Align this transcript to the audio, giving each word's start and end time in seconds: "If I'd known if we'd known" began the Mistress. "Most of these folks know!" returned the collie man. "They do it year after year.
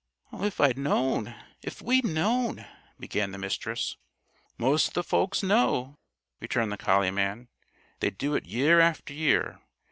"If 0.33 0.59
I'd 0.59 0.79
known 0.79 1.35
if 1.61 1.79
we'd 1.79 2.05
known" 2.05 2.65
began 2.99 3.29
the 3.29 3.37
Mistress. 3.37 3.97
"Most 4.57 4.87
of 4.87 4.93
these 4.95 5.05
folks 5.07 5.43
know!" 5.43 5.95
returned 6.39 6.71
the 6.71 6.77
collie 6.77 7.11
man. 7.11 7.49
"They 7.99 8.09
do 8.09 8.33
it 8.33 8.47
year 8.47 8.79
after 8.79 9.13
year. 9.13 9.61